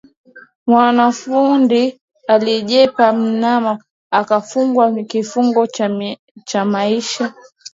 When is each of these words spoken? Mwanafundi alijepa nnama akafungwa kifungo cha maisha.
Mwanafundi 0.67 1.99
alijepa 2.27 3.11
nnama 3.11 3.83
akafungwa 4.11 5.03
kifungo 5.03 5.67
cha 6.45 6.65
maisha. 6.65 7.33